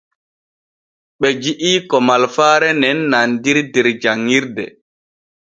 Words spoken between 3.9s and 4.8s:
janɲirde.